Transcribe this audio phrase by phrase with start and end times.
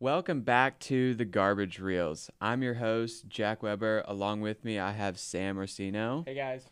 [0.00, 2.30] Welcome back to the Garbage Reels.
[2.40, 4.04] I'm your host, Jack Weber.
[4.06, 6.22] Along with me, I have Sam Orsino.
[6.24, 6.70] Hey guys.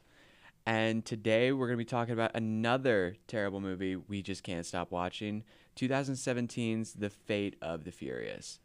[0.65, 4.93] And today we're going to be talking about another terrible movie we just can't stop
[4.93, 5.43] watching
[5.75, 8.61] 2017's The Fate of the Furious.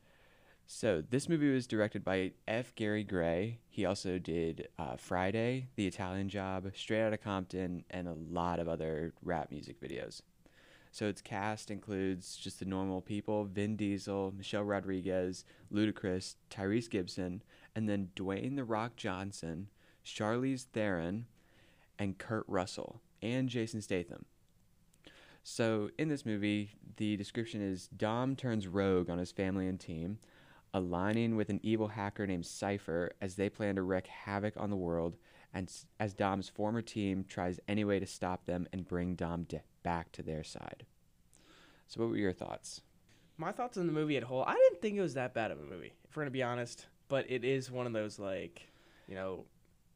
[0.67, 2.75] So, this movie was directed by F.
[2.75, 3.61] Gary Gray.
[3.67, 8.69] He also did uh, Friday, The Italian Job, Straight Outta Compton, and a lot of
[8.69, 10.21] other rap music videos.
[10.91, 17.41] So its cast includes just the normal people: Vin Diesel, Michelle Rodriguez, Ludacris, Tyrese Gibson,
[17.75, 19.67] and then Dwayne the Rock Johnson,
[20.05, 21.27] Charlize Theron,
[21.97, 24.25] and Kurt Russell, and Jason Statham.
[25.43, 30.19] So in this movie, the description is Dom turns rogue on his family and team,
[30.73, 34.75] aligning with an evil hacker named Cipher as they plan to wreak havoc on the
[34.75, 35.17] world,
[35.53, 39.45] and as Dom's former team tries any way to stop them and bring Dom
[39.83, 40.85] back to their side.
[41.87, 42.81] So, what were your thoughts?
[43.37, 45.59] My thoughts on the movie at whole, I didn't think it was that bad of
[45.59, 46.85] a movie, if we're gonna be honest.
[47.09, 48.71] But it is one of those like,
[49.07, 49.45] you know,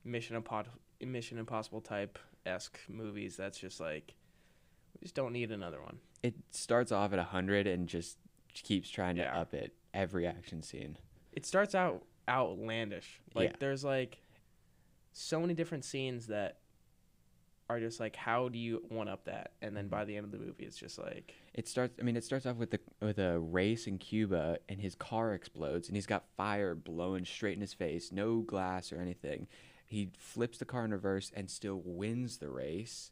[0.03, 0.66] Mission Impo-
[1.02, 3.38] Mission Impossible type esque movies.
[3.38, 4.14] That's just like,
[5.00, 6.00] we just don't need another one.
[6.23, 8.17] It starts off at 100 and just
[8.53, 9.40] keeps trying to Yeah.
[9.40, 10.97] up it every action scene.
[11.31, 13.22] It starts out outlandish.
[13.34, 13.56] Like Yeah.
[13.59, 14.17] there's like
[15.17, 16.58] so many different scenes that
[17.69, 19.53] are just like, how do you one up that?
[19.61, 21.95] And then by the end of the movie, it's just like, It starts.
[21.99, 25.33] I mean, it starts off with the with a race in Cuba, and his car
[25.33, 29.47] explodes, and he's got fire blowing straight in his face, no glass or anything.
[29.88, 33.11] He flips the car in reverse and still wins the race.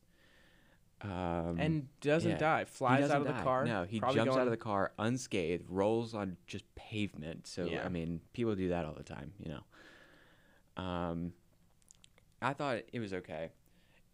[1.01, 2.37] Um, and doesn't yeah.
[2.37, 2.65] die.
[2.65, 3.65] Flies doesn't out of the car.
[3.65, 7.47] No, he jumps out of the car unscathed, rolls on just pavement.
[7.47, 7.85] So Yeah.
[7.85, 10.83] I mean, people do that all the time, you know.
[10.83, 11.33] Um,
[12.43, 13.49] I thought it was okay.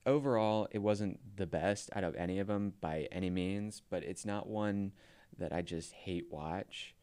[0.06, 4.26] Overall, it wasn't the best out of any of them by any means, but it's
[4.26, 4.94] not one
[5.38, 6.96] that I just hate watch.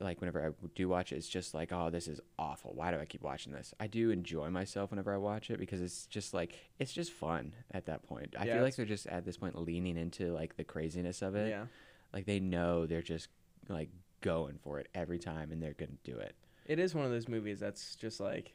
[0.00, 2.72] Like whenever I do watch it, it's just like, oh, this is awful.
[2.74, 3.74] Why do I keep watching this?
[3.80, 7.54] I do enjoy myself whenever I watch it because it's just like it's just fun
[7.72, 8.34] at that point.
[8.38, 11.34] I Yeah, feel like they're just at this point leaning into like the craziness of
[11.34, 11.48] it.
[11.48, 11.64] Yeah.
[12.12, 13.28] Like they know they're just
[13.68, 13.88] like
[14.20, 16.36] going for it every time and they're gonna do it.
[16.66, 18.54] It is one of those movies that's just like,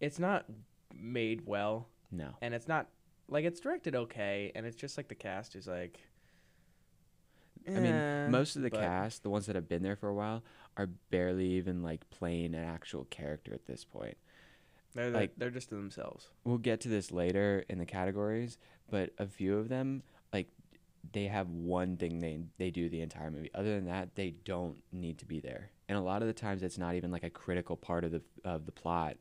[0.00, 0.46] it's not
[0.94, 2.36] made well, No.
[2.40, 2.88] and it's not
[3.28, 6.00] like it's directed okay, and it's just like the cast is like.
[7.68, 10.08] I mean, eh, most of the but- cast, the ones that have been there for
[10.08, 10.42] a while,
[10.76, 14.16] are barely even like playing an actual character at this point.
[14.94, 16.30] They're like- like they're just themselves.
[16.44, 18.58] We'll get to this later in the categories,
[18.88, 20.02] but a few of them,
[20.32, 20.48] like,
[21.12, 23.50] they have one thing they they do the entire movie.
[23.54, 25.70] Other than that, they don't need to be there.
[25.88, 28.22] And a lot of the times, it's not even like a critical part of the
[28.44, 29.16] of the plot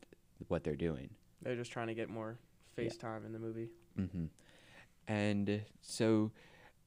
[0.47, 1.09] what they're doing.
[1.41, 2.37] They're just trying to get more
[2.75, 3.69] face time in the movie.
[3.95, 4.25] hmm
[5.07, 6.31] And so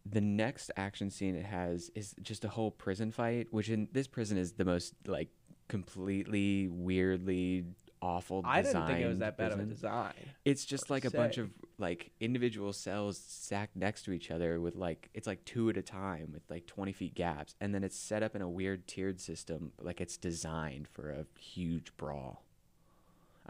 [0.05, 4.07] the next action scene it has is just a whole prison fight, which in this
[4.07, 5.29] prison is the most like
[5.69, 7.65] completely weirdly
[8.03, 8.43] awful.
[8.45, 10.13] I didn't think it was that bad of a design.
[10.45, 14.75] It's just like a bunch of like individual cells stacked next to each other with
[14.77, 17.97] like it's like two at a time with like 20 feet gaps and then it's
[17.97, 22.45] set up in a weird tiered system like it's designed for a huge brawl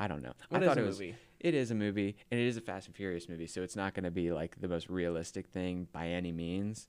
[0.02, 1.14] i don't know What i is thought a it was movie?
[1.40, 3.94] it is a movie and it is a fast and furious movie so it's not
[3.94, 6.88] going to be like the most realistic thing by any means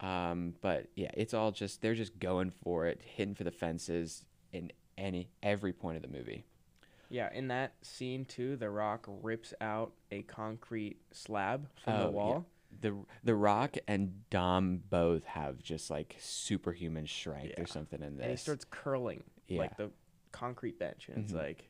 [0.00, 4.24] um, but yeah it's all just they're just going for it hitting for the fences
[4.52, 6.44] in any every point of the movie
[7.08, 12.04] Yeah, in that scene too, The Rock rips out a concrete slab from Oh, the
[12.06, 12.10] yeah.
[12.10, 12.46] wall.
[12.80, 17.62] the The Rock and Dom both have just like superhuman strength Yeah.
[17.62, 18.22] or something in this.
[18.24, 19.60] And he starts curling Yeah.
[19.60, 19.90] like the
[20.32, 21.36] concrete bench, and it's Mhm.
[21.38, 21.68] like,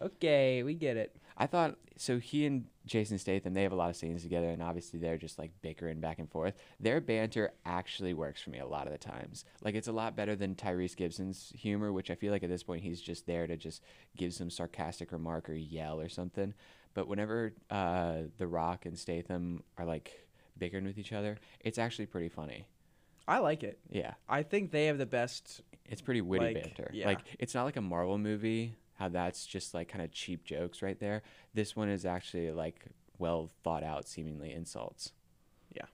[0.00, 1.16] okay, we get it.
[1.36, 2.18] I thought so.
[2.18, 5.38] He and Jason Statham they have a lot of scenes together, and obviously they're just
[5.38, 6.54] like bickering back and forth.
[6.78, 9.44] Their banter actually works for me a lot of the times.
[9.62, 12.62] Like it's a lot better than Tyrese Gibson's humor, which I feel like at this
[12.62, 13.82] point he's just there to just
[14.16, 16.52] give some sarcastic remark or yell or something.
[16.92, 20.26] But whenever uh, The Rock and Statham are like
[20.58, 22.66] bickering with each other, it's actually pretty funny.
[23.28, 23.78] I like it.
[23.88, 24.14] Yeah.
[24.28, 25.62] I think they have the best.
[25.88, 26.90] It's pretty witty Like, banter.
[26.92, 27.06] yeah.
[27.06, 28.74] Like it's not like a Marvel movie.
[29.00, 31.22] How that's just like kind of cheap jokes right there.
[31.54, 32.84] This one is actually like
[33.18, 35.12] well thought out, seemingly insults.
[35.74, 35.86] Yeah.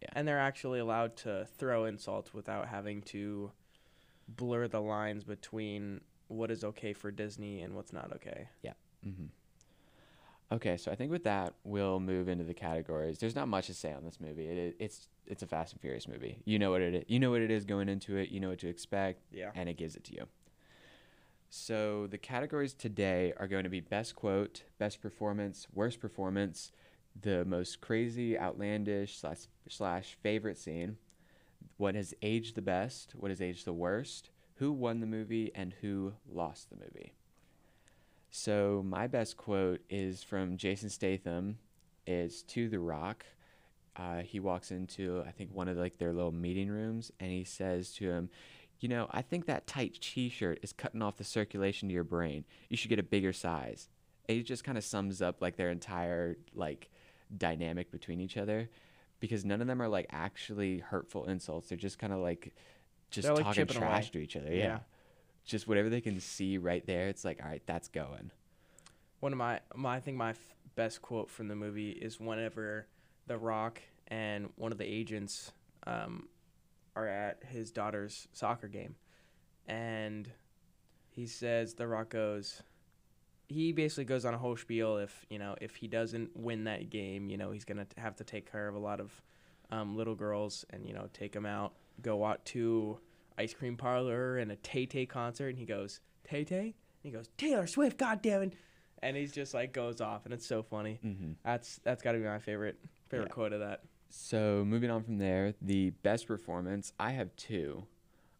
[0.00, 0.08] Yeah.
[0.14, 3.52] And they're actually allowed to throw insults without having to
[4.26, 8.48] blur the lines between what is okay for Disney and what's not okay.
[8.62, 8.72] Yeah.
[9.02, 9.26] hmm
[10.52, 13.18] Okay, so I think with that we'll move into the categories.
[13.18, 14.46] There's not much to say on this movie.
[14.46, 16.38] It, it's it's a Fast and Furious movie.
[16.44, 17.04] You know what it is.
[17.08, 18.28] You know what it is going into it.
[18.30, 19.20] You know what to expect.
[19.32, 19.50] Yeah.
[19.54, 20.26] and it gives it to you.
[21.56, 26.72] So the categories today are going to be best quote, best performance, worst performance,
[27.18, 30.96] the most crazy, outlandish slash, slash favorite scene,
[31.76, 35.72] what has aged the best, what has aged the worst, who won the movie, and
[35.80, 37.14] who lost the movie.
[38.32, 41.58] So my best quote is from Jason Statham.
[42.04, 43.24] It's to The Rock.
[43.94, 47.44] Uh, he walks into I think one of like their little meeting rooms, and he
[47.44, 48.28] says to him,
[48.80, 52.44] "You know, I think that tight T-shirt is cutting off the circulation to your brain.
[52.68, 53.88] You should get a bigger size."
[54.26, 56.90] It just kind of sums up like their entire like
[57.36, 58.70] dynamic between each other,
[59.20, 61.68] because none of them are like actually hurtful insults.
[61.68, 62.54] They're just kind of like
[63.10, 64.10] just They're, like, talking trash away.
[64.12, 64.50] to each other.
[64.52, 64.56] Yeah.
[64.64, 64.78] Yeah.
[65.44, 68.30] Just whatever they can see right there, it's like, all right, that's going.
[69.20, 72.86] One of my, my I think my f- best quote from the movie is whenever
[73.26, 75.52] The Rock and one of the agents
[75.86, 76.28] um,
[76.96, 78.94] are at his daughter's soccer game,
[79.66, 80.30] and
[81.10, 82.62] he says The Rock goes.
[83.48, 84.96] He basically goes on a whole spiel.
[84.96, 88.24] If you know, if he doesn't win that game, you know, he's gonna have to
[88.24, 89.22] take care of a lot of
[89.70, 92.98] um, little girls and you know take them out, go out to
[93.36, 95.48] ice cream parlor and a Tay Tay concert.
[95.50, 96.60] And he goes Tay Tay.
[96.62, 97.98] And he goes Taylor Swift.
[97.98, 98.52] God damn it!
[99.02, 100.98] And he's just like goes off, and it's so funny.
[101.04, 101.32] Mm-hmm.
[101.44, 103.34] That's that's got to be my favorite favorite Yeah.
[103.34, 103.82] quote of that.
[104.16, 107.84] So moving on from there, the best performance I have two.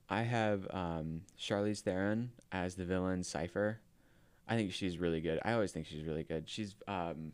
[0.09, 3.81] I have um, Charlize Theron as the villain Cipher.
[4.49, 5.41] I think she's really good.
[5.45, 6.49] I always think she's really good.
[6.49, 7.33] She's um,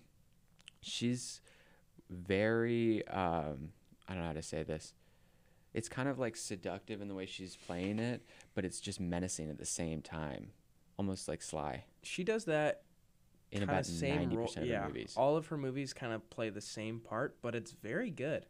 [0.80, 1.42] she's
[2.08, 3.72] very um,
[4.08, 4.94] I don't know how to say this.
[5.74, 8.22] It's kind of like seductive in the way she's playing it,
[8.54, 10.48] but it's just menacing at the same time,
[10.98, 12.84] almost like Sly She does that
[13.52, 14.46] in about ninety role.
[14.46, 15.14] percent of Yeah, her movies.
[15.16, 18.46] all of her movies kind of play the same part, but it's very good.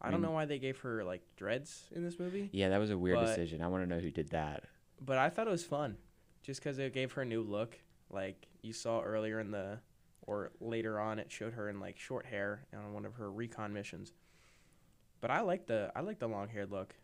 [0.00, 2.70] I, I don't mean- know why they gave her like dreads in this movie, Yeah,
[2.70, 3.62] that was a weird But- decision.
[3.62, 4.64] I want to know who did that.
[5.00, 5.96] but I thought it was fun,
[6.42, 7.78] just because it gave her a new look.
[8.10, 9.78] Like you saw earlier in the,
[10.22, 13.72] or later on, it showed her in like short hair on one of her recon
[13.72, 14.12] missions.
[15.20, 16.94] But I like the I like the long haired look.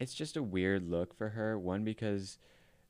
[0.00, 1.56] It's just a weird look for her.
[1.58, 2.38] One because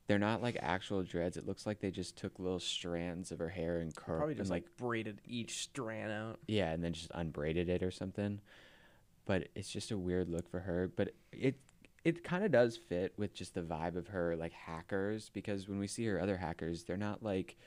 [0.07, 1.37] they're not like actual dreads.
[1.37, 4.39] It looks like they just took little strands of her hair and curled Probably and
[4.39, 6.39] just like like braided each strand out.
[6.47, 8.39] yeah, and then just unbraided it or something.
[9.25, 10.91] But it's just a weird look for her.
[10.95, 11.55] But it
[12.03, 15.79] it kind of does fit with just the vibe of her like hackers because when
[15.79, 17.57] we see her other hackers, they're not like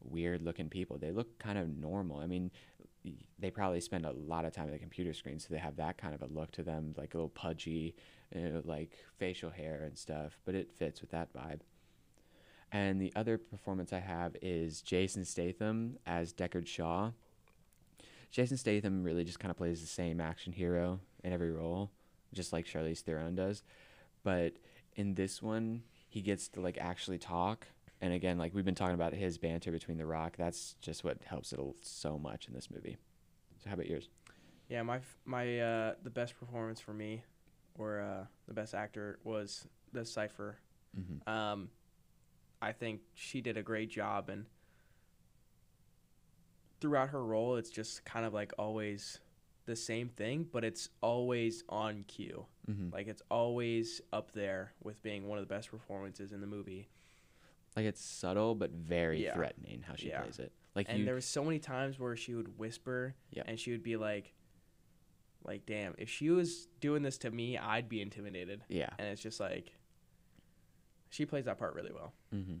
[0.00, 0.96] weird looking people.
[0.96, 2.18] They look kind of normal.
[2.18, 2.52] I mean,
[3.38, 5.98] they probably spend a lot of time at the computer screen, so they have that
[5.98, 7.96] kind of a look to them, like a little pudgy,
[8.34, 10.38] you know, like facial hair and stuff.
[10.44, 11.60] But it fits with that vibe.
[12.72, 17.12] And the other performance I have is Jason Statham as Deckard Shaw.
[18.30, 21.92] Jason Statham really just kind of plays the same action hero in every role,
[22.32, 23.62] just like Charlize Theron does.
[24.24, 24.54] But
[24.96, 27.66] in this one, he gets to like actually talk.
[28.00, 31.18] And again, like we've been talking about his banter between The Rock, that's just what
[31.24, 32.96] helps it so much in this movie.
[33.62, 34.08] So how about yours?
[34.68, 37.22] Yeah, my my uh, the best performance for me,
[37.78, 40.58] or uh, the best actor was the Cipher.
[40.98, 41.28] Mm-hmm.
[41.28, 41.68] Um,
[42.62, 44.46] I think she did a great job, and
[46.80, 49.20] throughout her role, it's just kind of like always
[49.66, 52.44] the same thing, but it's always on cue.
[52.70, 52.94] Mm-hmm.
[52.94, 56.88] Like, it's always up there with being one of the best performances in the movie.
[57.76, 59.34] Like it's subtle but very Yeah.
[59.34, 60.20] threatening how she Yeah.
[60.20, 60.52] plays it.
[60.76, 63.44] Like and you, there was so many times where she would whisper, Yep.
[63.48, 64.32] and she would be like,
[65.44, 68.62] like, damn, if she was doing this to me, I'd be intimidated.
[68.68, 68.90] yeah.
[68.98, 69.72] and it's just like
[71.10, 72.12] she plays that part really well.
[72.34, 72.56] Mm-hmm.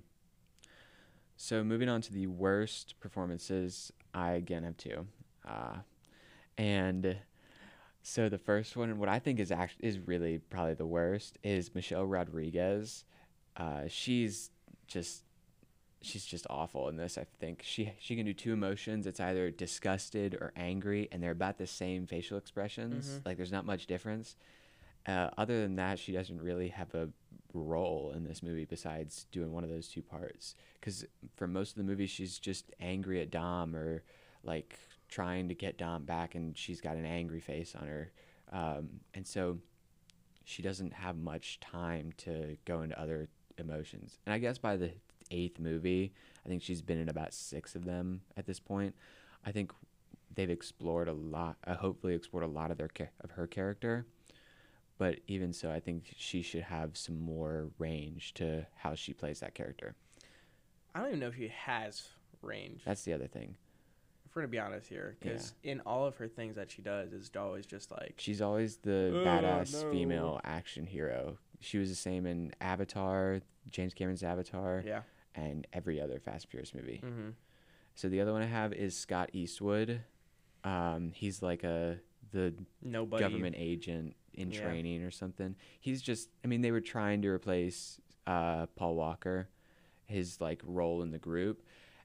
[1.36, 5.06] So moving on to the worst performances, I again have two,
[5.48, 5.78] uh,
[6.56, 7.16] and
[8.02, 11.74] so the first one, what I think is actually is really probably the worst, is
[11.74, 13.04] Michelle Rodriguez.
[13.56, 14.50] Uh, she's
[14.86, 15.24] just
[16.04, 17.16] she's just awful in this.
[17.18, 19.06] I think she she can do two emotions.
[19.06, 23.08] It's either disgusted or angry, and they're about the same facial expressions.
[23.18, 23.26] Mhm.
[23.26, 24.36] Like there's not much difference.
[25.06, 27.10] Uh, other than that, she doesn't really have a
[27.52, 30.54] role in this movie besides doing one of those two parts.
[30.80, 31.04] Because
[31.36, 34.02] for most of the movie, she's just angry at Dom or
[34.42, 38.12] like trying to get Dom back, and she's got an angry face on her.
[38.50, 39.58] Um, and so
[40.44, 44.18] she doesn't have much time to go into other emotions.
[44.26, 44.90] And I guess by the
[45.30, 46.12] eighth movie,
[46.44, 48.94] I think she's been in about six of them at this point.
[49.44, 49.72] I think
[50.34, 52.90] they've explored a lot, uh, hopefully explored a lot of their
[53.20, 54.06] of her character.
[54.96, 59.40] But even so, I think she should have some more range to how she plays
[59.40, 59.94] that character.
[60.94, 62.08] I don't even know if she has
[62.42, 62.82] range.
[62.84, 63.56] That's the other thing.
[64.24, 67.12] if we're gonna be honest here, because in all of her things that she does
[67.12, 69.90] is always just like She's always the Oh, badass no.
[69.90, 71.38] female action hero.
[71.64, 73.40] She was the same in Avatar,
[73.70, 75.02] James Cameron's Avatar, yeah.
[75.34, 77.00] and every other Fast and Furious movie.
[77.04, 77.30] Mm-hmm.
[77.94, 80.00] So the other one I have is Scott Eastwood.
[80.62, 81.98] Um, he's like a
[82.32, 82.52] the
[82.82, 83.22] Nobody.
[83.22, 84.62] government agent in Yeah.
[84.62, 85.54] training or something.
[85.80, 89.48] He's just I mean they were trying to replace uh, Paul Walker,
[90.06, 91.62] his like role in the group,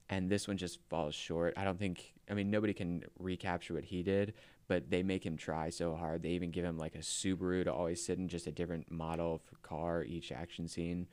[0.10, 1.54] and this one just falls short.
[1.58, 4.34] I don't think I mean nobody can recapture what he did,
[4.70, 6.22] but they make him try so hard.
[6.22, 9.42] They even give him like a Subaru to always sit in just a different model
[9.64, 11.08] car each action scene.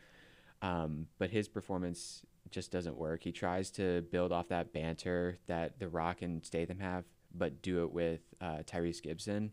[0.61, 3.23] Um, but his performance just doesn't work.
[3.23, 7.83] He tries to build off that banter that The Rock and Statham have, but do
[7.83, 9.51] it with uh, Tyrese Gibson,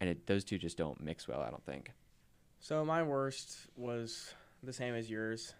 [0.00, 1.40] and it, those two just don't mix well.
[1.40, 1.92] I don't think.
[2.58, 5.54] So my worst was the same as yours.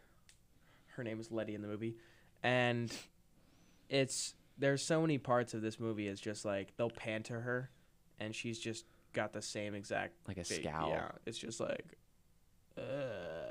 [0.96, 1.96] Her name is Letty in the movie,
[2.42, 2.92] and
[3.88, 6.08] it's there's so many parts of this movie.
[6.08, 7.70] It's just like they'll pan to her,
[8.20, 10.88] and she's just got the same exact Like a fa- scowl.
[10.90, 11.96] Yeah, it's just like,
[12.76, 12.82] uh,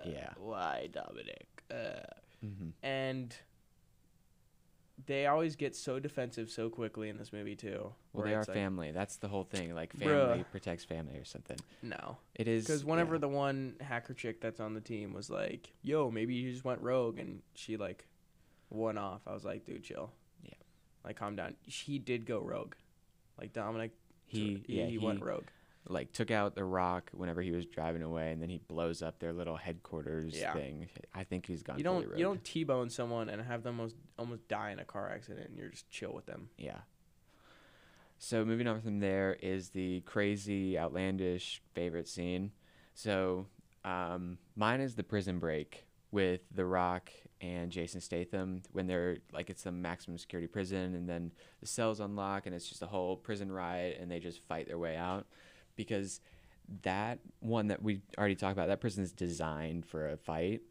[0.05, 0.33] Yeah.
[0.37, 1.47] why Dominic?
[1.71, 2.01] Uh,
[2.43, 2.69] Mm-hmm.
[2.83, 3.35] and
[5.07, 7.91] they always get so defensive so quickly in this movie too.
[8.13, 8.91] Well, they are like, family.
[8.91, 9.73] That's the whole thing.
[9.75, 10.51] Like family Bruh.
[10.51, 11.57] protects family or something.
[11.81, 13.19] No, It is because whenever yeah.
[13.21, 16.81] the one hacker chick that's on the team was like, "Yo, maybe you just went
[16.81, 18.05] rogue," and she like
[18.69, 20.11] went off, I was like, "Dude, chill."
[20.43, 20.53] Yeah.
[21.03, 21.55] Like, calm down.
[21.67, 22.75] She did go rogue.
[23.37, 23.91] Like Dominic,
[24.25, 25.45] he he, yeah he, went rogue.
[25.87, 29.19] like took out the rock whenever he was driving away, and then he blows up
[29.19, 30.53] their little headquarters Yeah.
[30.53, 30.89] thing.
[31.13, 31.77] I think he's gone.
[31.77, 35.09] You don't you don't t-bone someone and have them almost almost die in a car
[35.11, 36.49] accident, and you're just chill with them.
[36.57, 36.79] Yeah.
[38.17, 42.51] So moving on from there is the crazy, outlandish favorite scene.
[42.93, 43.47] So
[43.83, 47.11] um, mine is the prison break with The Rock
[47.41, 51.99] and Jason Statham when they're like it's a maximum security prison and then the cells
[51.99, 55.25] unlock and it's just a whole prison riot and they just fight their way out
[55.75, 56.21] because
[56.83, 60.61] that one that we already talked about that prison is designed for a fight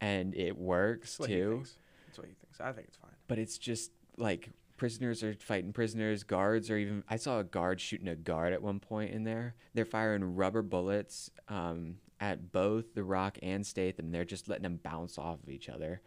[0.00, 1.64] and it works That's too.
[2.06, 2.60] That's what he thinks.
[2.60, 3.10] I think it's fine.
[3.28, 7.80] but it's just like prisoners are fighting prisoners guards are even i saw a guard
[7.80, 12.94] shooting a guard at one point in there they're firing rubber bullets um, at both
[12.94, 16.00] the rock and statham they're just letting them bounce off of each other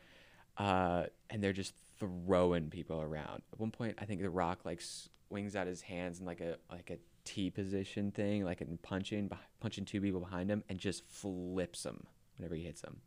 [0.57, 4.81] uh, and they're just throwing people around at one point i think the rock like
[4.81, 9.29] swings out his hands in like a like a t position thing like in punching
[9.59, 12.03] punching two people behind him and just flips them
[12.37, 12.97] whenever he hits them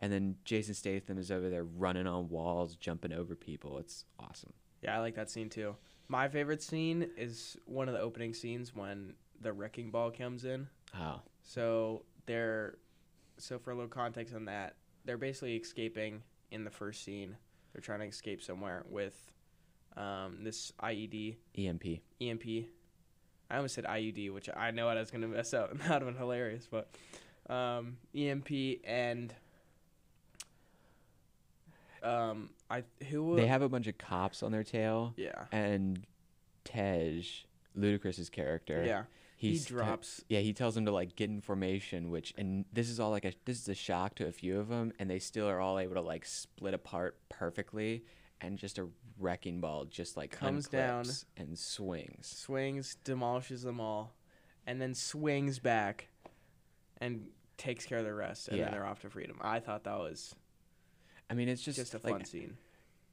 [0.00, 3.78] and then Jason Statham is over there running on walls, jumping over people.
[3.78, 4.52] It's awesome.
[4.82, 5.74] Yeah, I like that scene too.
[6.08, 10.68] My favorite scene is one of the opening scenes when the wrecking ball comes in.
[10.96, 12.76] Oh, So they're
[13.38, 17.36] so for a little context on that, they're basically escaping in the first scene.
[17.72, 19.14] They're trying to escape somewhere with
[19.96, 21.84] um, this IED, EMP.
[22.20, 22.44] EMP.
[23.50, 25.70] I almost said IUD, which I know I was gonna mess up.
[25.78, 26.90] That would have been hilarious, but
[27.52, 28.50] um, EMP
[28.84, 29.34] and
[32.02, 36.04] um, I who They have a bunch of cops on their tail, yeah and
[36.64, 37.24] Tej,
[37.76, 39.04] Ludacris's character, yeah
[39.38, 42.98] he drops yeah, he tells them to like get in formation, which and this is
[43.00, 45.48] all like a this is a shock to a few of them, and they still
[45.48, 48.04] are all able to like split apart perfectly,
[48.40, 51.06] and just a wrecking ball just like Comes down.
[51.36, 52.26] and swings.
[52.26, 54.12] swings, demolishes them all,
[54.66, 56.08] and then swings back
[57.00, 58.64] and takes care of the rest, and Yeah.
[58.64, 59.38] then they're off to freedom.
[59.40, 60.34] I thought that was
[61.30, 62.56] I mean, it's just, just, a like, fun scene.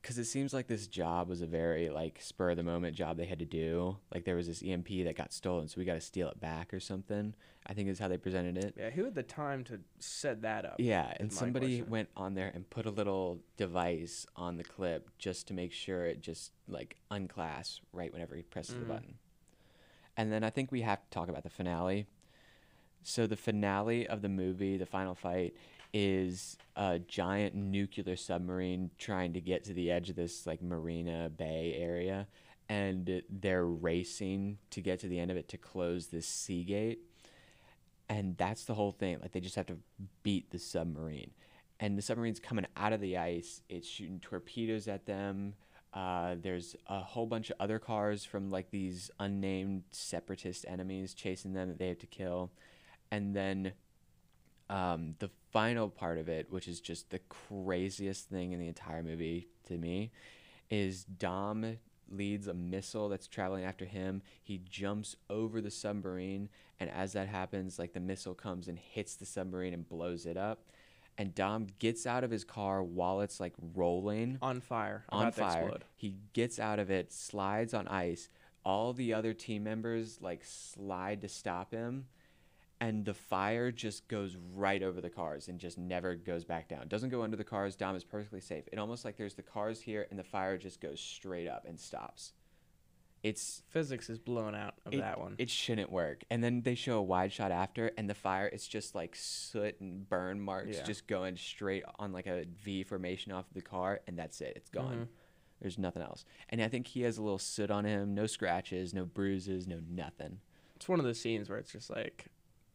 [0.05, 3.17] Because it seems like this job was a very like spur of the moment job
[3.17, 3.97] they had to do.
[4.13, 6.75] Like there was this EMP that got stolen, so we got to steal it back
[6.75, 7.33] or something.
[7.65, 8.75] I think is how they presented it.
[8.77, 10.75] Yeah, who had the time to set that up?
[10.77, 11.89] Yeah, and somebody question.
[11.89, 16.05] went on there and put a little device on the clip just to make sure
[16.05, 18.79] it just like unclasps right whenever he presses Mhm.
[18.81, 19.15] the button.
[20.15, 22.05] And then I think we have to talk about the finale.
[23.01, 25.55] So the finale of the movie, the final fight,
[25.97, 31.29] is a giant nuclear submarine trying to get to the edge of this like Marina
[31.29, 32.27] Bay area,
[32.67, 36.99] and they're racing to get to the end of it to close this sea gate.
[38.09, 39.19] And that's the whole thing.
[39.21, 39.77] Like they just have to
[40.21, 41.31] beat the submarine,
[41.79, 43.61] and the submarine's coming out of the ice.
[43.69, 45.53] It's shooting torpedoes at them.
[45.93, 51.53] Uh, there's a whole bunch of other cars from like these unnamed separatist enemies chasing
[51.53, 52.51] them that they have to kill,
[53.11, 53.71] and then
[54.69, 59.03] um, the final part of it, which is just the craziest thing in the entire
[59.03, 60.11] movie to me,
[60.69, 61.77] is Dom
[62.09, 64.21] leads a missile that's traveling after him.
[64.43, 69.15] He jumps over the submarine, and as that happens, like the missile comes and hits
[69.15, 70.65] the submarine and blows it up.
[71.17, 75.05] And Dom gets out of his car while it's like rolling On fire.
[75.09, 75.77] on fire.
[75.95, 78.29] He gets out of it, slides on ice.
[78.65, 82.07] All the other team members like slide to stop him,
[82.87, 86.87] and the fire just goes right over the cars and just never goes back down.
[86.87, 87.75] Doesn't go under the cars.
[87.75, 88.65] Dom is perfectly safe.
[88.71, 91.79] It almost like there's the cars here and the fire just goes straight up and
[91.79, 92.33] stops.
[93.23, 95.35] it's Physics is blown out of it, that one.
[95.39, 96.23] it shouldn't work.
[96.29, 99.79] And then they show a wide shot after, and the fire it's just like soot
[99.81, 100.83] and burn marks Yeah.
[100.83, 104.53] just going straight on like a V formation off of the car, and that's it.
[104.55, 104.95] It's gone.
[104.95, 105.07] Mhm.
[105.59, 106.23] There's nothing else.
[106.49, 109.79] And I think he has a little soot on him, no scratches, no bruises, no
[109.89, 110.41] nothing.
[110.75, 112.27] It's one of those scenes where it's just like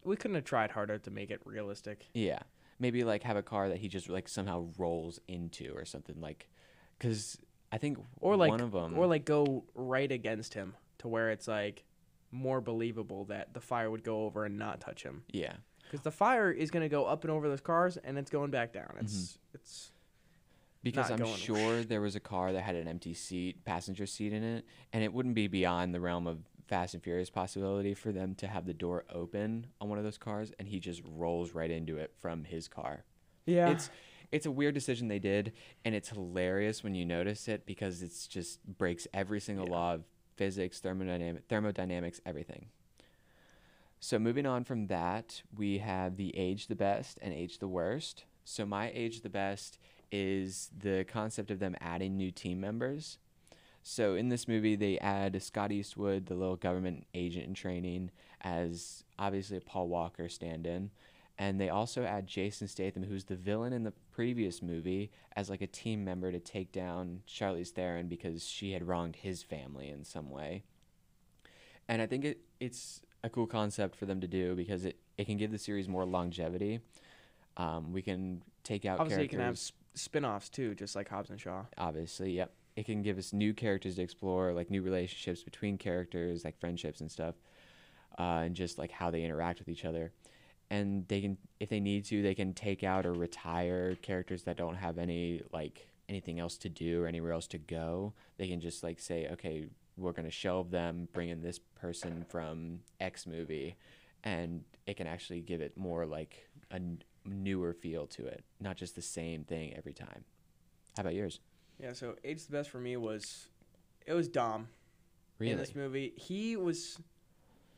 [0.04, 2.09] we couldn't have tried harder to make it realistic.
[2.14, 2.40] Yeah.
[2.78, 6.49] Maybe like have a car that he just like somehow rolls into or something like,
[6.99, 7.38] because
[7.73, 11.30] I think Or like one of them or like go right against him to where
[11.30, 11.85] it's like
[12.30, 15.25] more believable that the fire would go over and not touch him.
[15.33, 15.54] yeah.
[15.85, 18.52] Because the fire is going to go up and over those cars and it's going
[18.52, 18.95] back down.
[19.00, 19.57] It's mm-hmm.
[19.57, 19.90] it's
[20.85, 24.45] Because I'm sure there was a car that had an empty seat, passenger seat in
[24.45, 26.38] it, and it wouldn't be beyond the realm of
[26.71, 30.17] Fast and Furious possibility for them to have the door open on one of those
[30.17, 33.05] cars, and he just rolls right into it from his car.
[33.45, 33.71] yeah.
[33.71, 33.91] It's
[34.31, 35.53] it's a weird decision they did,
[35.85, 39.73] and it's hilarious when you notice it because it's just breaks every single Yeah.
[39.73, 40.05] law of
[40.37, 42.69] physics, thermodynamic, thermodynamics, everything.
[43.99, 48.25] So moving on from that, we have the age the best and age the worst.
[48.45, 49.79] So my age the best
[50.12, 53.19] is the concept of them adding new team members.
[53.83, 58.11] So in this movie, they add Scott Eastwood, the little government agent in training,
[58.43, 60.91] as obviously a Paul Walker stand-in,
[61.39, 65.63] and they also add Jason Statham, who's the villain in the previous movie, as like
[65.63, 70.05] a team member to take down Charlize Theron because she had wronged his family in
[70.05, 70.65] some way.
[71.89, 75.25] And I think it it's a cool concept for them to do because it, it
[75.25, 76.81] can give the series more longevity.
[77.57, 81.09] Um, we can take out Obviously, you can have characters sp- spin-offs too, just like
[81.09, 81.65] Hobbs and Shaw.
[81.79, 86.47] obviously yep it can give us new characters to explore like new relationships between characters
[86.47, 87.35] like friendships and stuff
[88.19, 90.13] uh, and just like how they interact with each other.
[90.71, 94.57] And they can if they need to they can take out or retire characters that
[94.57, 98.15] don't have any like anything else to do or anywhere else to go.
[98.39, 99.67] They can just like say okay
[99.99, 103.77] we're to shelve them bring in this person from x movie
[104.25, 108.77] and it can actually give it more like a n- newer feel to it not
[108.77, 110.25] just the same thing every time.
[110.97, 111.41] How about yours
[111.83, 113.49] Yeah, so Age the Best for me was
[114.07, 114.69] it was Dom
[115.38, 115.53] Really?
[115.53, 116.12] in this movie.
[116.16, 116.99] He was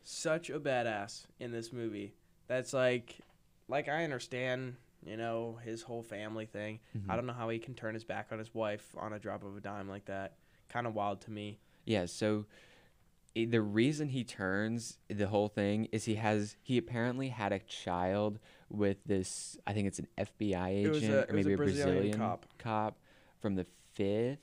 [0.05, 2.15] such a badass in this movie.
[2.49, 3.19] That's like
[3.69, 6.81] like I understand, you know, his whole family thing.
[6.97, 7.09] Mhm.
[7.11, 9.45] I don't know how he can turn his back on his wife on a drop
[9.45, 10.35] of a dime like that.
[10.69, 11.59] Kind of wild to me.
[11.85, 12.47] Yeah, so
[13.35, 18.39] the reason he turns the whole thing is he has he apparently had a child
[18.69, 22.19] with this I think it's an FBI agent a- or maybe a a Brazilian Brazilian
[22.19, 22.47] cop.
[22.59, 22.99] cop
[23.41, 24.39] from the fifth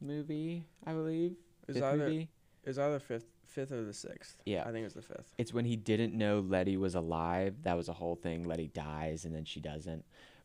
[0.00, 1.36] movie, I believe.
[1.66, 2.28] Was Fifth either movie.
[2.64, 4.36] it was either fifth fifth or the sixth.
[4.46, 4.62] Yeah.
[4.62, 5.34] I think it was the fifth.
[5.38, 7.56] It's when he didn't know Letty was alive.
[7.62, 8.44] That was a whole thing.
[8.44, 10.04] Letty dies and then she doesn't.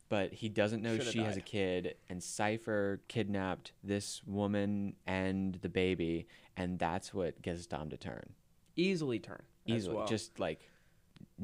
[0.09, 5.55] But he doesn't know Shoulda she has a kid, and Cipher kidnapped this woman and
[5.63, 8.33] the baby, and that's what gets Dom to turn.
[8.75, 9.41] Easily turn.
[9.67, 10.05] as Easily, well.
[10.07, 10.69] just like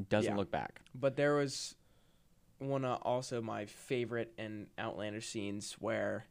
[0.08, 0.36] doesn't Yeah.
[0.36, 0.80] look back.
[0.94, 1.74] But there was
[2.58, 6.26] one of also my favorite and outlandish scenes where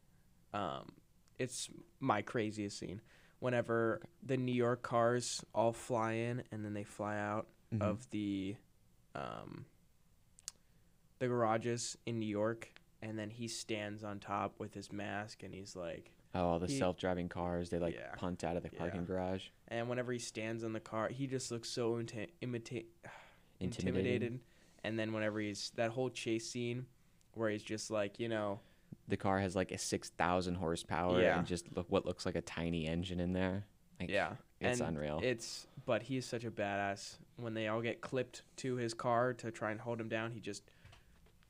[0.53, 0.91] um,
[1.39, 3.01] it's my craziest scene.
[3.39, 7.81] Whenever the New York cars all fly in and then they fly out Mhm.
[7.81, 8.55] of the
[9.15, 9.65] um,
[11.19, 15.53] the garages in New York, and then he stands on top with his mask and
[15.53, 18.15] he's like, Oh, all the he- self-driving cars they like Yeah.
[18.15, 19.07] punt out of the parking Yeah.
[19.07, 19.49] garage.
[19.67, 22.85] and whenever he stands on the car, he just looks so inti- imita-
[23.59, 23.61] Intimidated.
[23.61, 24.39] intimidated.
[24.83, 26.87] And then whenever he's that whole chase scene
[27.35, 28.59] where he's just like, you know,
[29.07, 31.37] The car has like a six thousand horsepower Yeah.
[31.37, 33.65] and just look what looks like a tiny engine in there.
[33.99, 35.19] Like, yeah, it's and unreal.
[35.21, 37.17] It's but he's such a badass.
[37.37, 40.39] When they all get clipped to his car to try and hold him down, he
[40.39, 40.63] just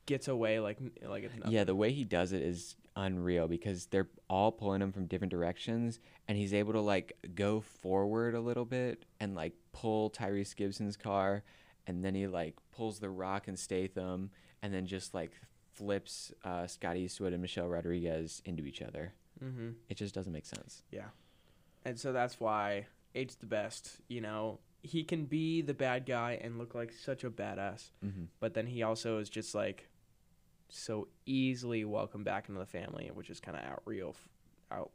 [0.06, 1.52] gets away like like it's nothing.
[1.52, 5.30] Yeah, the way he does it is unreal because they're all pulling him from different
[5.30, 10.54] directions, and he's able to like go forward a little bit and like pull Tyrese
[10.56, 11.42] Gibson's car,
[11.86, 14.30] and then he like pulls the Rock and Statham,
[14.62, 15.32] and then just like
[15.74, 19.12] flips uh, Scott Eastwood and Michelle Rodriguez into each other.
[19.42, 19.70] Mm-hmm.
[19.88, 20.82] It just doesn't make sense.
[20.90, 21.08] Yeah,
[21.84, 23.96] and so that's why Eight's the best.
[24.08, 28.24] You know, he can be the bad guy and look like such a badass, Mm-hmm.
[28.40, 29.88] but then he also is just like
[30.68, 34.14] so easily welcomed back into the family, which is kind of out real,
[34.70, 34.90] out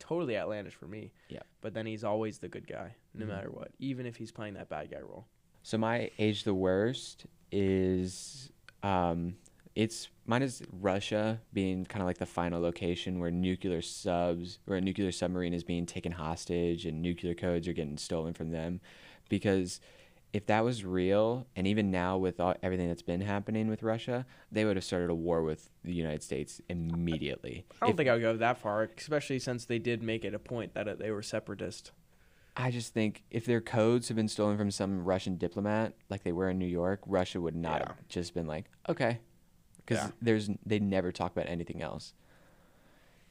[0.00, 1.12] totally outlandish for me.
[1.28, 1.42] Yeah.
[1.60, 3.28] But then he's always the good guy, no Mhm.
[3.28, 5.26] matter what, even if he's playing that bad guy role.
[5.62, 8.50] So my age the worst is
[8.82, 9.36] um
[9.74, 14.76] it's mine is Russia being kind of like the final location where nuclear subs or
[14.76, 18.80] a nuclear submarine is being taken hostage and nuclear codes are getting stolen from them
[19.28, 19.80] because
[20.32, 24.26] if that was real and even now with all, everything that's been happening with Russia
[24.50, 28.08] they would have started a war with the United States immediately I don't If- think
[28.08, 31.10] I would go that far, especially since they did make it a point that they
[31.10, 31.92] were separatist.
[32.56, 36.32] I just think if their codes have been stolen from some Russian diplomat, like they
[36.32, 37.88] were in New York, Russia would not Yeah.
[37.88, 39.20] have just been like, okay,
[39.90, 40.10] because Yeah.
[40.22, 42.14] there's they never talk about anything else.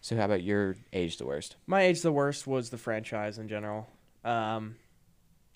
[0.01, 1.55] So how about your age the worst?
[1.67, 3.89] My age the worst was the franchise in general.
[4.23, 4.75] Um,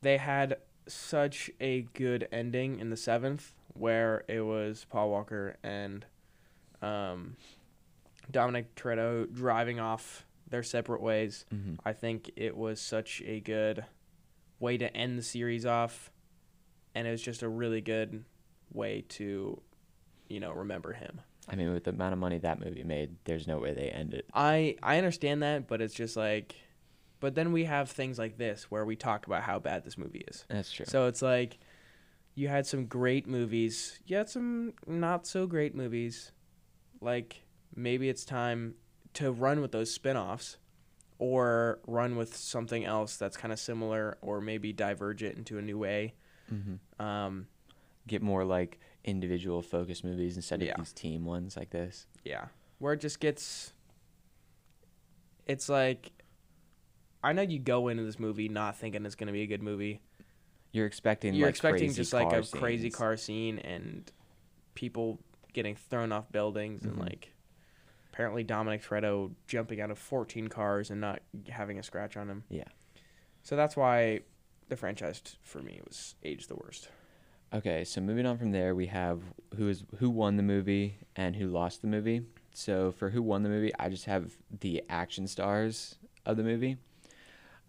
[0.01, 6.05] they had such a good ending in the seventh, where it was Paul Walker and
[6.81, 7.37] um,
[8.29, 11.45] Dominic Toretto driving off their separate ways.
[11.53, 11.75] Mm-hmm.
[11.85, 13.85] I think it was such a good
[14.59, 16.11] way to end the series off,
[16.93, 18.25] and it was just a really good
[18.73, 19.61] way to,
[20.33, 21.21] you know, remember him.
[21.47, 24.13] I mean, with the amount of money that movie made, there's no way they end
[24.13, 24.25] it.
[24.33, 26.55] I I understand that, but it's just like,
[27.19, 30.23] but then we have things like this where we talk about how bad this movie
[30.27, 30.45] is.
[30.49, 30.85] That's true.
[30.87, 31.57] So it's like,
[32.35, 36.31] you had some great movies, you had some not so great movies.
[37.01, 37.43] Like
[37.75, 38.75] maybe it's time
[39.15, 40.57] to run with those spin-offs
[41.19, 45.61] or run with something else that's kind of similar or maybe diverge it into a
[45.61, 46.13] new way.
[46.49, 47.47] hmm Um,
[48.07, 50.75] Get more like individual focus movies instead of Yeah.
[50.77, 52.07] these team ones like this.
[52.23, 52.47] yeah,
[52.79, 53.73] where it just gets
[55.45, 56.11] it's like
[57.23, 59.63] I know you go into this movie not thinking it's going to be a good
[59.63, 60.01] movie.
[60.71, 64.11] You're expecting You're like expecting just like a crazy car scene and
[64.75, 65.19] people
[65.53, 66.85] getting thrown off buildings Mhm.
[66.89, 67.31] and like
[68.11, 72.43] apparently Dominic Toretto jumping out of 14 cars and not having a scratch on him.
[72.49, 72.67] Yeah.
[73.43, 74.21] So that's why
[74.69, 76.89] the franchise for me was age the worst.
[77.53, 79.21] Okay, so moving on from there, we have
[79.55, 82.23] who is who won the movie and who lost the movie.
[82.51, 86.77] So for who won the movie, I just have the action stars of the movie,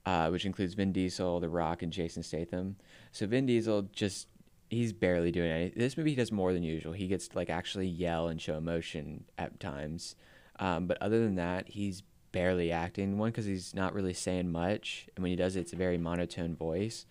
[0.07, 2.77] uh, which includes Vin Diesel, The Rock, and Jason Statham.
[3.13, 4.29] So Vin Diesel just
[4.71, 5.79] he's barely doing anything.
[5.79, 6.95] This movie he does more than usual.
[6.95, 10.17] He gets to, like actually yell and show emotion at times,
[10.61, 13.19] um, but other than that, he's barely acting.
[13.19, 15.99] One because he's not really saying much, and when he does it, it's a very
[15.99, 17.05] monotone voice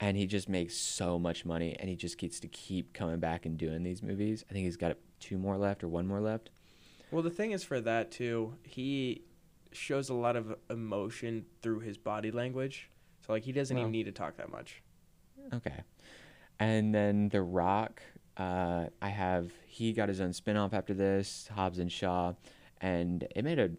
[0.00, 3.44] and he just makes so much money and he just gets to keep coming back
[3.46, 6.50] and doing these movies i think he's got two more left or one more left
[7.10, 9.22] Well, the thing is for that too, he
[9.72, 12.88] shows a lot of emotion through his body language.
[13.26, 13.82] So like he doesn't Well.
[13.82, 14.82] even need to talk that much.
[15.54, 15.82] okay
[16.58, 18.02] and then the rock
[18.36, 22.32] uh, i have he got his own spin-off after this hobbs and shaw
[22.80, 23.70] and it made a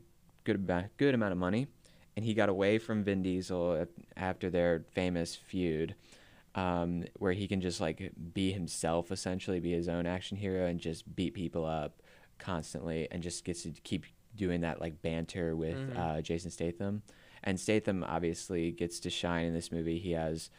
[0.43, 1.67] good good amount of money
[2.15, 3.85] and he got away from vin diesel
[4.17, 5.95] after their famous feud
[6.55, 10.79] um, where he can just like be himself essentially be his own action hero and
[10.79, 12.01] just beat people up
[12.39, 15.97] constantly and just gets to keep doing that like banter with Mhm.
[15.97, 17.03] uh, jason statham.
[17.43, 19.97] And statham obviously gets to shine in this movie.
[19.97, 20.49] He has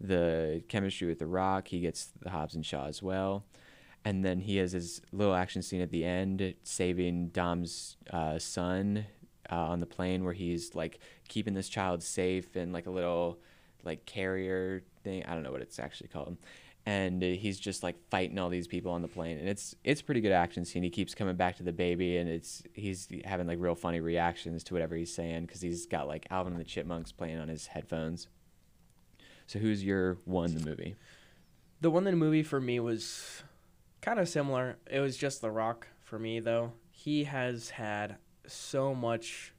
[0.00, 1.68] the chemistry with the rock.
[1.68, 3.44] He gets the hobbs and shaw as well.
[4.04, 9.06] And then he has his little action scene at the end saving dom's uh, son
[9.50, 13.38] uh, on the plane where he's like keeping this child safe in like a little
[13.84, 15.24] like carrier thing.
[15.26, 16.36] I don't know what it's actually called.
[16.84, 20.02] And uh, he's just like fighting all these people on the plane, and it's it's
[20.02, 20.84] pretty good action scene.
[20.84, 24.62] He keeps coming back to the baby, and it's he's having like real funny reactions
[24.64, 27.66] to whatever he's saying because he's got like Alvin and the Chipmunks playing on his
[27.66, 28.28] headphones.
[29.46, 30.96] So who's your one the movie?
[31.80, 33.42] The one the movie for me was
[34.00, 34.78] kind of similar.
[34.88, 36.72] It was just The Rock for me though.
[36.90, 38.16] He has had
[38.50, 39.52] so much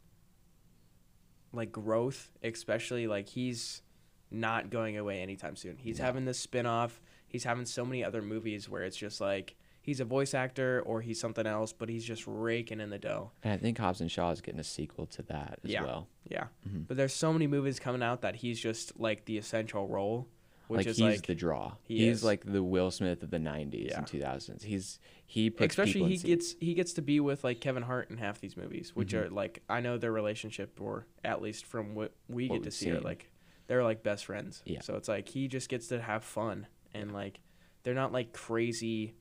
[1.53, 3.81] like growth, especially like he's
[4.29, 5.77] not going away anytime soon.
[5.77, 6.05] He's No.
[6.05, 7.01] having this spin-off.
[7.27, 11.01] He's having so many other movies where it's just like he's a voice actor or
[11.01, 13.31] he's something else, but he's just raking in the dough.
[13.43, 15.83] And I think Hobbs and Shaw is getting a sequel to that as Yeah.
[15.83, 16.09] well.
[16.29, 16.47] Yeah.
[16.67, 16.87] Mhm.
[16.87, 20.27] But there's so many movies coming out that he's just like the essential role,
[20.67, 21.73] which like is he's like the draw.
[21.83, 22.23] he he's is.
[22.23, 23.97] like the Will Smith of the '90s Yeah.
[23.99, 24.63] and 2000s.
[24.63, 28.39] He's he especially he gets he gets to be with like Kevin Hart in half
[28.39, 29.25] these movies, which Mhm.
[29.25, 32.71] are like I know their relationship, or at least from what we What get to
[32.71, 33.29] see, are like
[33.67, 34.61] they're like best friends.
[34.65, 34.81] Yeah.
[34.81, 37.39] So it's like he just gets to have fun and like
[37.83, 39.13] they're not like crazy,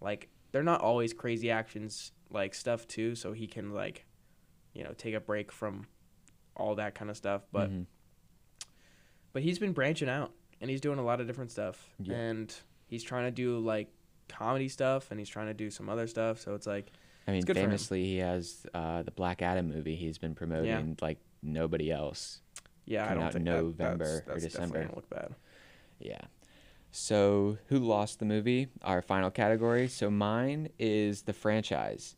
[0.00, 3.14] like they're not always crazy actions like stuff too.
[3.14, 4.06] So he can like,
[4.72, 5.86] you know, take a break from
[6.56, 7.42] all that kind of stuff.
[7.52, 7.86] But Mhm.
[9.32, 10.32] but he's been branching out
[10.64, 12.14] and he's doing a lot of different stuff Yeah.
[12.16, 12.54] and
[12.86, 13.88] he's trying to do like
[14.28, 16.90] comedy stuff and he's trying to do some other stuff so it's like
[17.28, 17.66] I mean, good for him.
[17.68, 19.96] famously, he has uh, the Black Adam movie.
[19.96, 22.40] He's been promoting like nobody else.
[22.86, 24.74] yeah i Coming don't think November that, or that's, that's December.
[24.78, 25.34] definitely look bad
[26.00, 26.20] Yeah.
[26.96, 28.68] So, who lost the movie?
[28.82, 29.88] Our final category.
[29.88, 32.14] So, mine is the franchise.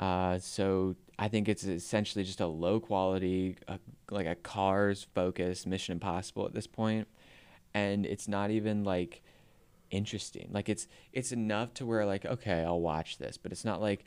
[0.00, 3.76] Uh, so, I think it's essentially just a low quality, uh,
[4.10, 7.06] like a Cars focused Mission Impossible at this point,
[7.74, 9.22] and it's not even like
[9.90, 10.48] interesting.
[10.52, 14.04] Like it's it's enough to where like okay, I'll watch this, but it's not like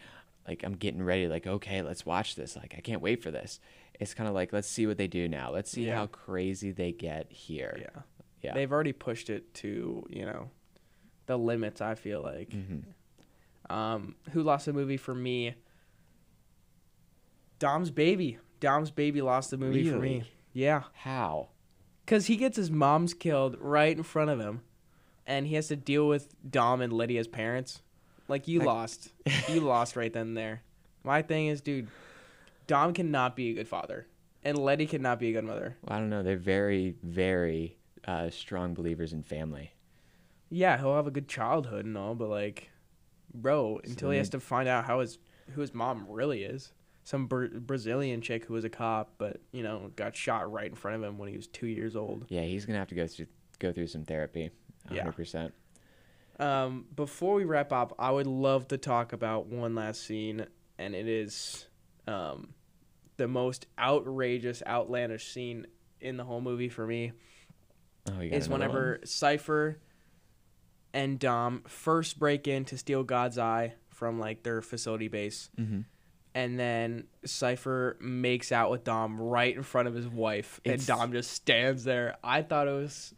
[0.48, 1.28] like I'm getting ready.
[1.28, 2.56] Like okay, let's watch this.
[2.56, 3.60] Like I can't wait for this.
[4.00, 5.52] It's kind of like let's see what they do now.
[5.52, 5.96] Let's see Yeah.
[5.96, 7.78] how crazy they get here.
[7.80, 8.02] Yeah.
[8.42, 8.54] Yeah.
[8.54, 10.52] They've already pushed it to, you know,
[11.26, 12.52] the limits, I feel like.
[12.52, 12.80] hmm
[13.74, 15.56] Um, who lost the movie for me?
[17.58, 18.38] Dom's baby.
[18.60, 20.24] Dom's baby lost the movie for me.
[20.54, 20.84] Yeah.
[20.94, 21.50] How?
[22.06, 24.62] Cuz he gets his mom's killed right in front of him
[25.26, 27.82] and he has to deal with Dom and Lydia's parents.
[28.28, 29.12] Like you Like- lost.
[29.50, 30.64] you lost right then and there.
[31.04, 31.88] My thing is, dude,
[32.68, 34.08] Dom cannot be a good father
[34.44, 35.78] and Letty cannot be a good mother.
[35.84, 36.22] Well, I don't know.
[36.24, 39.72] They're very, very uh, strong believers in family.
[40.50, 42.70] Yeah, he'll have a good childhood and all, but like,
[43.34, 45.18] bro, until he has to find out how his
[45.52, 46.72] who his mom really is.
[47.06, 50.76] Some Bra- Brazilian chick who was a cop, but you know, got shot right in
[50.76, 52.26] front of him when he was two years old.
[52.30, 53.28] Yeah, he's gonna have to go through
[53.60, 54.50] go through some therapy.
[54.92, 55.02] Yeah.
[55.04, 55.54] hundred percent.
[56.40, 60.46] Um, before we wrap up, I would love to talk about one last scene,
[60.78, 61.66] and it is
[62.08, 62.54] um,
[63.18, 65.66] the most outrageous, outlandish scene
[66.02, 67.14] in the whole movie for me.
[68.12, 69.06] Oh, is whenever one?
[69.08, 69.80] Cypher
[70.94, 75.86] and Dom first break in to steal God's Eye from like their facility base, Mhm.
[76.36, 80.88] And then Cypher makes out with Dom right in front of his wife, It's- and
[81.00, 82.18] Dom just stands there.
[82.24, 83.16] I thought it was.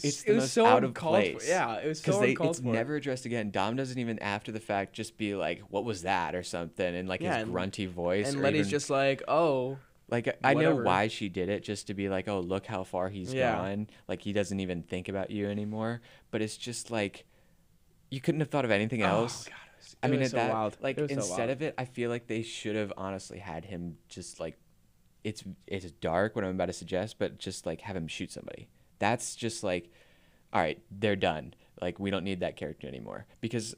[0.00, 1.30] It's it was so out of uncalled for.
[1.32, 1.48] place.
[1.48, 2.66] Yeah, it was so because they it's for.
[2.72, 3.50] never addressed again.
[3.50, 7.08] Dom doesn't even after the fact just be like, "What was that?" or something, and
[7.08, 8.32] like Yeah, his grunty voice.
[8.32, 9.78] and Letty's even- just like, oh,
[10.08, 12.84] like I- I know why she did it, just to be like, "Oh, look how
[12.84, 13.56] far he's Yeah.
[13.56, 16.00] gone." Like he doesn't even think about you anymore.
[16.30, 17.24] But it's just like
[18.08, 19.46] you couldn't have thought of anything oh, else.
[19.48, 19.67] Oh, God, it was,
[20.02, 20.76] I mean, at so that, wild.
[20.80, 21.50] like so instead wild.
[21.50, 24.58] of it, I feel like they should have honestly had him just like,
[25.24, 28.68] it's it's dark what I'm about to suggest, but just like have him shoot somebody.
[28.98, 29.90] That's just like,
[30.52, 31.54] all right, they're done.
[31.80, 33.74] Like we don't need that character anymore because,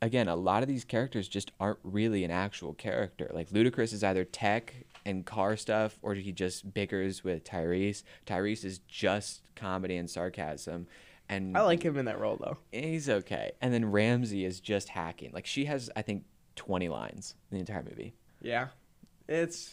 [0.00, 3.30] again, a lot of these characters just aren't really an actual character.
[3.32, 4.74] Like Ludacris is either tech
[5.06, 8.02] and car stuff, or he just bickers with Tyrese.
[8.26, 10.86] Tyrese is just comedy and sarcasm.
[11.28, 12.58] And I like him in that role though.
[12.72, 13.52] He's okay.
[13.62, 15.30] And then Ramsey is just hacking.
[15.32, 16.24] Like she has, I think,
[16.56, 18.14] twenty lines in the entire movie.
[18.42, 18.68] Yeah,
[19.28, 19.68] it's.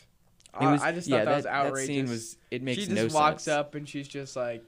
[0.53, 1.87] It I- was, I just yeah, thought that, was that outrageous.
[1.87, 2.37] scene was.
[2.51, 3.57] It makes she just no walks sense.
[3.57, 4.63] up and she's just like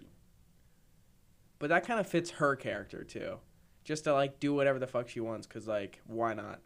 [1.59, 3.37] but that kind of fits her character too
[3.85, 6.59] just to like do whatever the fuck she wants because like why not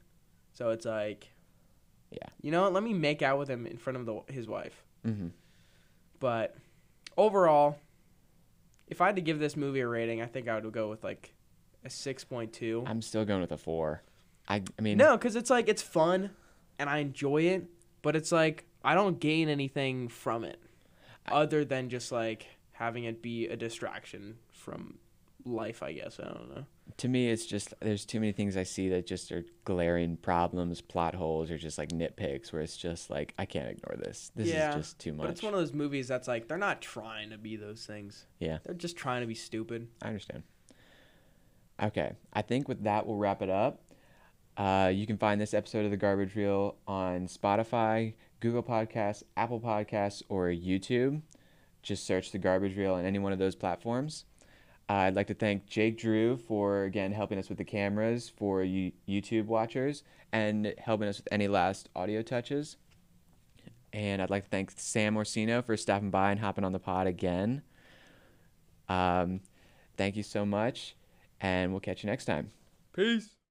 [0.53, 1.27] so it's like
[2.11, 2.19] Yeah.
[2.41, 4.83] you know what let me make out with him in front of the, his wife
[5.03, 5.27] hmm
[6.19, 6.55] but
[7.15, 7.77] overall
[8.87, 11.03] if i had to give this movie a rating i think i would go with
[11.03, 11.33] like
[11.85, 14.03] a 6.2 I'm still going with a four.
[14.49, 16.31] I, I mean, no because it's like it's fun
[16.79, 17.65] and i enjoy it
[18.01, 20.59] but it's like i don't gain anything from it
[21.29, 24.99] other than just like having it be a distraction from
[25.49, 28.63] life i guess i don't know to me, it's just there's too many things I
[28.63, 32.51] see that just are glaring problems, plot holes, or just like nitpicks.
[32.51, 34.31] Where it's just like I can't ignore this.
[34.35, 35.23] This Yeah, is just too much.
[35.27, 38.25] but it's one of those movies that's like they're not trying to be those things
[38.39, 38.59] Yeah.
[38.63, 40.41] they're just trying to be stupid I understand.
[41.83, 43.83] Okay, I think with that we'll wrap it up.
[44.55, 49.59] Uh, you can find this episode of the Garbage Reel on Spotify, Google Podcasts, Apple
[49.59, 51.21] Podcasts, or YouTube.
[51.83, 54.25] Just search the Garbage Reel on any one of those platforms.
[54.89, 58.91] I'd like to thank Jake Drew for again helping us with the cameras for you
[59.07, 62.77] YouTube watchers and helping us with any last audio touches.
[63.91, 67.07] And I'd like to thank Sam Orsino for stopping by and hopping on the pod
[67.07, 67.63] again.
[68.87, 69.41] Um,
[69.97, 70.95] thank you so much,
[71.41, 72.51] and we'll catch you next time.
[72.93, 73.36] peace